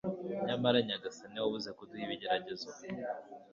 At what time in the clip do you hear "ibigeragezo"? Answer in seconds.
2.05-2.69